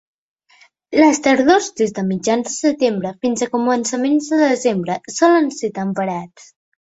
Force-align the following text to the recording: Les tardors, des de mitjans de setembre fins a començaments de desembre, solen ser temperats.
Les 0.99 1.19
tardors, 1.25 1.67
des 1.81 1.93
de 1.97 2.03
mitjans 2.07 2.47
de 2.47 2.53
setembre 2.53 3.11
fins 3.25 3.45
a 3.45 3.49
començaments 3.57 4.29
de 4.33 4.39
desembre, 4.45 4.97
solen 5.19 5.53
ser 5.59 5.73
temperats. 5.77 6.49